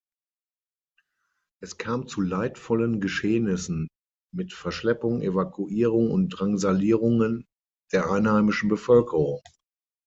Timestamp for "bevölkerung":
8.67-9.43